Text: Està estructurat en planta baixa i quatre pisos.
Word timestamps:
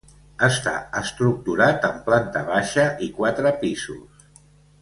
Està 0.45 0.71
estructurat 1.01 1.85
en 1.91 2.01
planta 2.09 2.43
baixa 2.49 2.89
i 3.09 3.13
quatre 3.19 3.55
pisos. 3.65 4.29